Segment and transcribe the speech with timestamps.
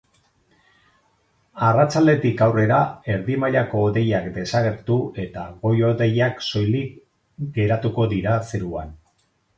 [1.67, 2.79] Arratsaldetik aurrera
[3.15, 6.97] erdi mailako hodeiak desagertu eta goi-hodeiak soilik
[7.59, 8.99] geratuko dira zeruan.